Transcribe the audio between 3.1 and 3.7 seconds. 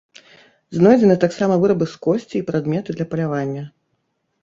палявання.